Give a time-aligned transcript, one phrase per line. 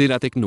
[0.00, 0.46] C'est la techno.